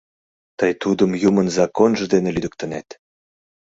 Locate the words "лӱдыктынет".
2.35-2.87